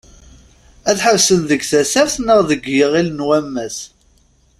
[0.89, 3.77] Ad ḥebsen deg Tasaft neɣ deg Iɣil n wammas?